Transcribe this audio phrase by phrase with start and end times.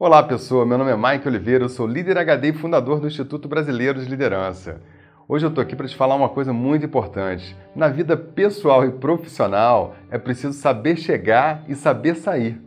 [0.00, 0.64] Olá, pessoa.
[0.64, 4.08] Meu nome é Mike Oliveira, eu sou líder HD e fundador do Instituto Brasileiro de
[4.08, 4.80] Liderança.
[5.28, 7.56] Hoje eu estou aqui para te falar uma coisa muito importante.
[7.74, 12.62] Na vida pessoal e profissional, é preciso saber chegar e saber sair.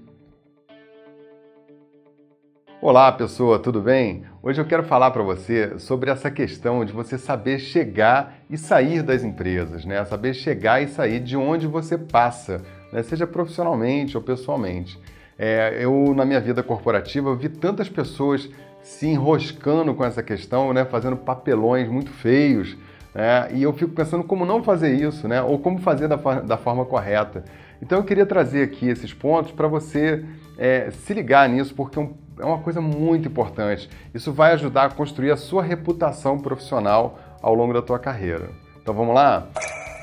[2.81, 4.25] Olá, pessoa, tudo bem?
[4.43, 9.02] Hoje eu quero falar para você sobre essa questão de você saber chegar e sair
[9.02, 10.04] das empresas, né?
[10.04, 12.61] Saber chegar e sair de onde você passa,
[12.91, 13.02] né?
[13.04, 15.00] seja profissionalmente ou pessoalmente.
[15.44, 18.48] É, eu, na minha vida corporativa, vi tantas pessoas
[18.84, 22.77] se enroscando com essa questão, né, fazendo papelões muito feios,
[23.12, 26.58] né, e eu fico pensando como não fazer isso, né, ou como fazer da, da
[26.58, 27.44] forma correta.
[27.82, 30.23] Então eu queria trazer aqui esses pontos para você
[30.59, 33.90] é, se ligar nisso, porque é, é uma coisa muito importante.
[34.13, 38.49] Isso vai ajudar a construir a sua reputação profissional ao longo da tua carreira.
[38.80, 39.48] Então vamos lá?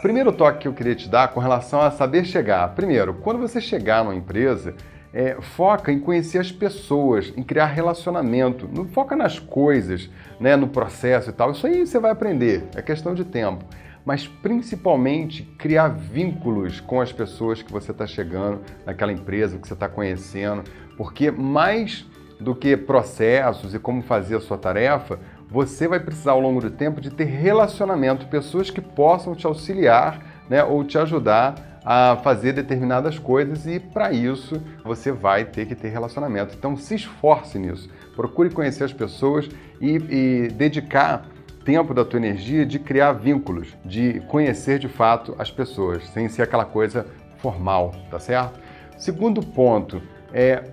[0.02, 2.74] Primeiro toque que eu queria te dar com relação a saber chegar.
[2.74, 4.74] Primeiro, quando você chegar numa empresa,
[5.12, 8.68] é, foca em conhecer as pessoas, em criar relacionamento.
[8.72, 11.52] Não foca nas coisas, né, no processo e tal.
[11.52, 13.64] Isso aí você vai aprender, é questão de tempo.
[14.04, 19.74] Mas principalmente criar vínculos com as pessoas que você está chegando naquela empresa, que você
[19.74, 20.64] está conhecendo,
[20.96, 22.06] porque mais
[22.40, 25.18] do que processos e como fazer a sua tarefa,
[25.50, 30.44] você vai precisar ao longo do tempo de ter relacionamento, pessoas que possam te auxiliar
[30.48, 35.74] né, ou te ajudar a fazer determinadas coisas e para isso você vai ter que
[35.74, 36.54] ter relacionamento.
[36.56, 39.48] Então se esforce nisso, procure conhecer as pessoas
[39.80, 41.26] e, e dedicar
[41.64, 46.42] tempo da tua energia de criar vínculos, de conhecer de fato as pessoas, sem ser
[46.42, 47.06] aquela coisa
[47.36, 48.58] formal, tá certo?
[48.96, 50.00] Segundo ponto
[50.32, 50.64] é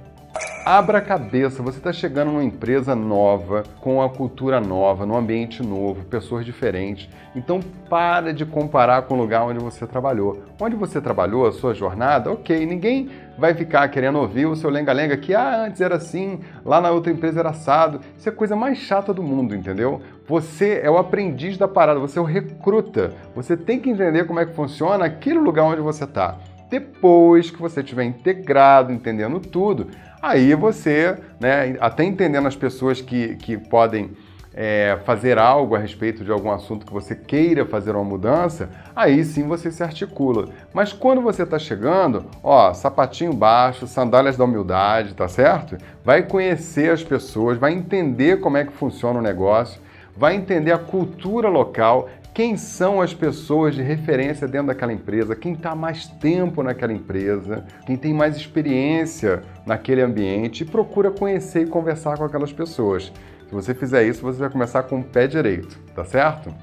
[0.66, 5.62] Abra a cabeça, você está chegando numa empresa nova, com a cultura nova, num ambiente
[5.62, 7.08] novo, pessoas diferentes.
[7.36, 10.42] Então para de comparar com o lugar onde você trabalhou.
[10.60, 15.16] Onde você trabalhou, a sua jornada, ok, ninguém vai ficar querendo ouvir o seu lenga-lenga
[15.18, 18.02] que ah, antes era assim, lá na outra empresa era assado.
[18.18, 20.02] Isso é a coisa mais chata do mundo, entendeu?
[20.28, 23.14] Você é o aprendiz da parada, você é o recruta.
[23.36, 26.40] Você tem que entender como é que funciona aquele lugar onde você está.
[26.70, 29.88] Depois que você estiver integrado, entendendo tudo,
[30.22, 34.12] aí você, né, até entendendo as pessoas que, que podem
[34.56, 39.24] é, fazer algo a respeito de algum assunto que você queira fazer uma mudança, aí
[39.26, 40.48] sim você se articula.
[40.74, 45.78] Mas quando você está chegando, ó, sapatinho baixo, sandálias da humildade, tá certo?
[46.06, 49.82] Vai conhecer as pessoas, vai entender como é que funciona o negócio,
[50.16, 55.54] vai entender a cultura local, quem são as pessoas de referência dentro daquela empresa, quem
[55.54, 61.66] está mais tempo naquela empresa, quem tem mais experiência naquele ambiente e procura conhecer e
[61.66, 63.06] conversar com aquelas pessoas.
[63.48, 66.54] Se você fizer isso, você vai começar com o pé direito, tá certo?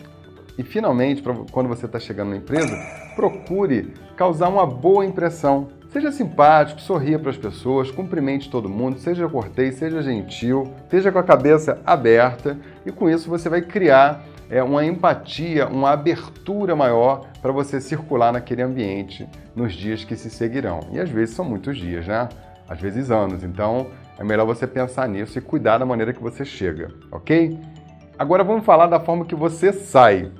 [0.59, 2.77] E finalmente, quando você está chegando na empresa,
[3.17, 5.69] procure causar uma boa impressão.
[5.91, 11.19] Seja simpático, sorria para as pessoas, cumprimente todo mundo, seja cortês, seja gentil, esteja com
[11.19, 17.27] a cabeça aberta e com isso você vai criar é, uma empatia, uma abertura maior
[17.41, 19.27] para você circular naquele ambiente
[19.57, 20.81] nos dias que se seguirão.
[20.93, 22.29] E às vezes são muitos dias, né?
[22.69, 23.43] Às vezes anos.
[23.43, 23.87] Então
[24.19, 27.59] é melhor você pensar nisso e cuidar da maneira que você chega, ok?
[28.19, 30.31] Agora vamos falar da forma que você sai.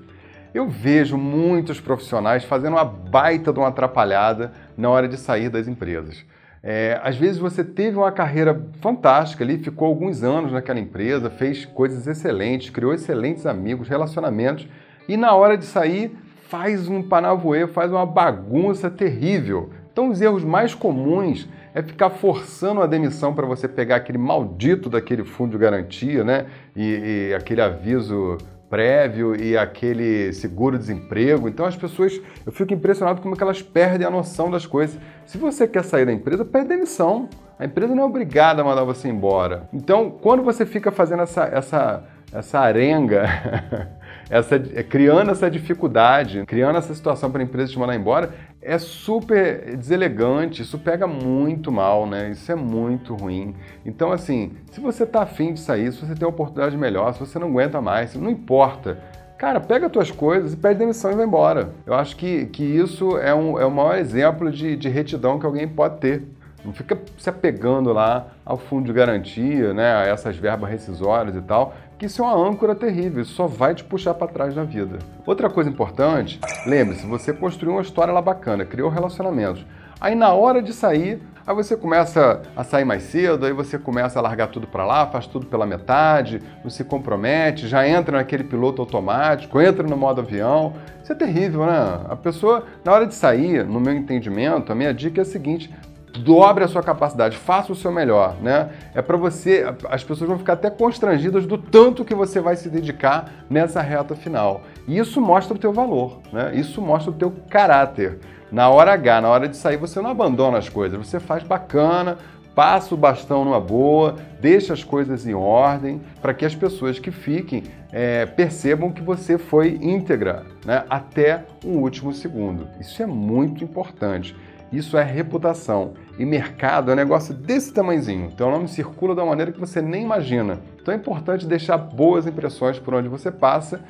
[0.53, 5.67] Eu vejo muitos profissionais fazendo uma baita de uma atrapalhada na hora de sair das
[5.67, 6.23] empresas.
[6.63, 11.65] É, às vezes você teve uma carreira fantástica ali, ficou alguns anos naquela empresa, fez
[11.65, 14.69] coisas excelentes, criou excelentes amigos, relacionamentos,
[15.09, 16.17] e na hora de sair
[16.49, 19.71] faz um panavoê, faz uma bagunça terrível.
[19.93, 24.89] Então os erros mais comuns é ficar forçando a demissão para você pegar aquele maldito
[24.89, 26.47] daquele fundo de garantia, né?
[26.77, 28.39] E, e aquele aviso
[28.73, 31.47] prévio e aquele seguro-desemprego.
[31.47, 34.99] Então as pessoas, eu fico impressionado como que elas perdem a noção das coisas.
[35.27, 37.29] Se você quer sair da empresa, pede demissão.
[37.59, 39.69] A empresa não é obrigada a mandar você embora.
[39.75, 43.29] Então, quando você fica fazendo essa, essa, essa arenga,
[44.33, 48.31] essa, criando essa dificuldade, criando essa situação para a empresa te mandar embora,
[48.63, 52.31] é super deselegante, isso pega muito mal, né?
[52.31, 53.55] Isso é muito ruim.
[53.85, 57.21] Então, assim, se você tá afim de sair, se você tem uma oportunidade melhor, se
[57.21, 58.99] você não aguenta mais, não importa.
[59.37, 61.75] Cara, pega as tuas coisas e pede demissão e vai embora.
[61.85, 65.45] Eu acho que, que isso é, um, é o maior exemplo de, de retidão que
[65.45, 66.23] alguém pode ter.
[66.65, 71.43] Não fica se apegando lá ao fundo de garantia, né, a essas verbas rescisórias e
[71.43, 74.65] tal, que isso é uma âncora terrível, isso só vai te puxar para trás na
[74.65, 74.99] vida.
[75.25, 79.65] Outra coisa importante, lembre-se, você construiu uma história lá bacana, criou relacionamentos.
[80.01, 84.19] Aí na hora de sair, aí você começa a sair mais cedo, aí você começa
[84.19, 88.43] a largar tudo para lá, faz tudo pela metade, não se compromete, já entra naquele
[88.43, 90.75] piloto automático, entra no modo avião.
[91.01, 92.01] Isso é terrível, né?
[92.09, 95.73] A pessoa, na hora de sair, no meu entendimento, a minha dica é a seguinte:
[96.19, 98.71] dobre a sua capacidade, faça o seu melhor, né?
[98.95, 102.69] É para você, as pessoas vão ficar até constrangidas do tanto que você vai se
[102.69, 104.63] dedicar nessa reta final.
[104.87, 106.53] E isso mostra o teu valor, né?
[106.55, 108.19] Isso mostra o teu caráter.
[108.51, 112.19] Na hora H, na hora de sair, você não abandona as coisas, você faz bacana,
[112.55, 117.11] passa o bastão numa boa, deixa as coisas em ordem, para que as pessoas que
[117.11, 122.69] fiquem é, percebam que você foi íntegra né, até o último segundo.
[122.79, 124.37] Isso é muito importante.
[124.73, 125.93] Isso é reputação.
[126.19, 128.31] E mercado é um negócio desse tamanhozinho.
[128.33, 130.61] Então o nome circula da maneira que você nem imagina.
[130.81, 133.81] Então é importante deixar boas impressões por onde você passa,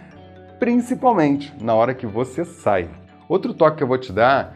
[0.59, 2.89] principalmente na hora que você sai.
[3.29, 4.55] Outro toque que eu vou te dar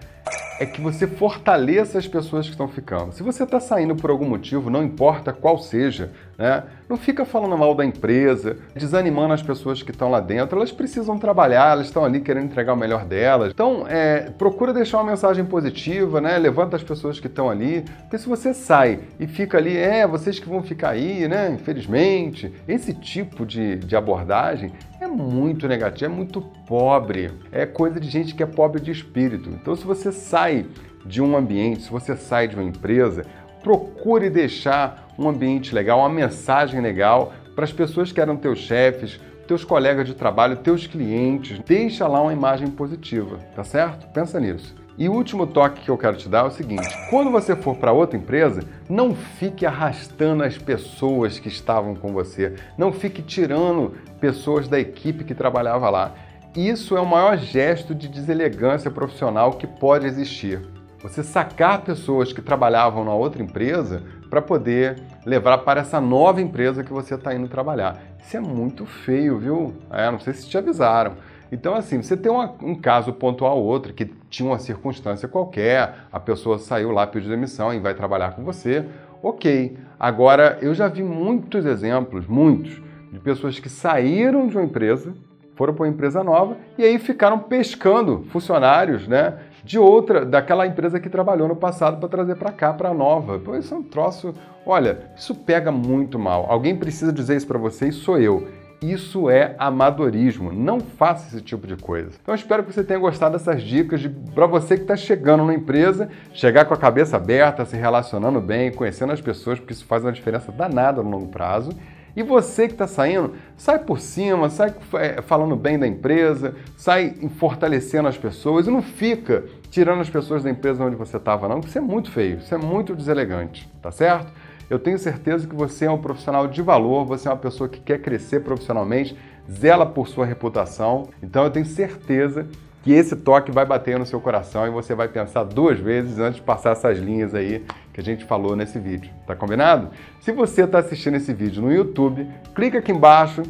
[0.58, 3.12] é que você fortaleça as pessoas que estão ficando.
[3.12, 6.62] Se você está saindo por algum motivo, não importa qual seja, né?
[6.88, 10.56] não fica falando mal da empresa, desanimando as pessoas que estão lá dentro.
[10.56, 13.52] Elas precisam trabalhar, elas estão ali querendo entregar o melhor delas.
[13.52, 16.38] Então, é, procura deixar uma mensagem positiva, né?
[16.38, 17.84] levanta as pessoas que estão ali.
[18.02, 21.50] Porque se você sai e fica ali, é, vocês que vão ficar aí, né?
[21.50, 24.72] infelizmente, esse tipo de, de abordagem
[25.06, 27.30] é muito negativo, é muito pobre.
[27.50, 29.48] É coisa de gente que é pobre de espírito.
[29.48, 30.66] Então, se você sai
[31.04, 33.24] de um ambiente, se você sai de uma empresa,
[33.62, 39.20] procure deixar um ambiente legal, uma mensagem legal para as pessoas que eram teus chefes,
[39.46, 41.58] teus colegas de trabalho, teus clientes.
[41.60, 44.06] Deixa lá uma imagem positiva, tá certo?
[44.08, 44.74] Pensa nisso.
[44.98, 47.76] E o último toque que eu quero te dar é o seguinte: quando você for
[47.76, 53.94] para outra empresa, não fique arrastando as pessoas que estavam com você, não fique tirando
[54.20, 56.14] pessoas da equipe que trabalhava lá.
[56.56, 60.62] Isso é o maior gesto de deselegância profissional que pode existir.
[61.02, 66.82] Você sacar pessoas que trabalhavam na outra empresa para poder levar para essa nova empresa
[66.82, 68.00] que você está indo trabalhar.
[68.18, 69.74] Isso é muito feio, viu?
[69.90, 71.12] É, não sei se te avisaram.
[71.50, 76.18] Então, assim, você tem uma, um caso pontual outro que tinha uma circunstância qualquer, a
[76.18, 78.84] pessoa saiu lá, pediu demissão e vai trabalhar com você,
[79.22, 79.76] ok.
[79.98, 82.80] Agora, eu já vi muitos exemplos, muitos,
[83.12, 85.14] de pessoas que saíram de uma empresa,
[85.54, 89.38] foram para uma empresa nova e aí ficaram pescando funcionários, né?
[89.64, 93.38] De outra, daquela empresa que trabalhou no passado para trazer para cá, para a nova.
[93.38, 94.34] Pô, isso é um troço.
[94.64, 96.46] Olha, isso pega muito mal.
[96.48, 98.46] Alguém precisa dizer isso para vocês, sou eu.
[98.80, 100.52] Isso é amadorismo.
[100.52, 102.10] Não faça esse tipo de coisa.
[102.22, 105.54] Então espero que você tenha gostado dessas dicas de para você que está chegando na
[105.54, 110.04] empresa, chegar com a cabeça aberta, se relacionando bem, conhecendo as pessoas, porque isso faz
[110.04, 111.70] uma diferença danada no longo prazo.
[112.16, 117.14] E você que está saindo, sai por cima, sai é, falando bem da empresa, sai
[117.38, 121.56] fortalecendo as pessoas e não fica tirando as pessoas da empresa onde você estava, não,
[121.56, 124.32] porque isso é muito feio, isso é muito deselegante, tá certo?
[124.68, 127.80] Eu tenho certeza que você é um profissional de valor, você é uma pessoa que
[127.80, 129.16] quer crescer profissionalmente,
[129.50, 131.08] zela por sua reputação.
[131.22, 132.48] Então eu tenho certeza
[132.82, 136.36] que esse toque vai bater no seu coração e você vai pensar duas vezes antes
[136.36, 139.10] de passar essas linhas aí que a gente falou nesse vídeo.
[139.26, 139.90] Tá combinado?
[140.20, 143.42] Se você está assistindo esse vídeo no YouTube, clica aqui embaixo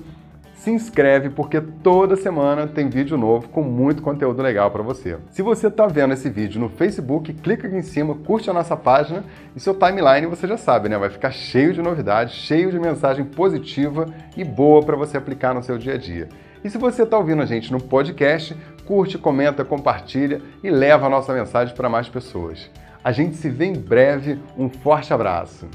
[0.56, 5.16] se inscreve porque toda semana tem vídeo novo com muito conteúdo legal para você.
[5.30, 8.76] Se você está vendo esse vídeo no Facebook, clica aqui em cima, curte a nossa
[8.76, 9.22] página
[9.54, 10.98] e seu timeline você já sabe, né?
[10.98, 14.06] Vai ficar cheio de novidades, cheio de mensagem positiva
[14.36, 16.28] e boa para você aplicar no seu dia a dia.
[16.64, 21.10] E se você está ouvindo a gente no podcast, curte, comenta, compartilha e leva a
[21.10, 22.70] nossa mensagem para mais pessoas.
[23.04, 24.40] A gente se vê em breve.
[24.58, 25.68] Um forte abraço.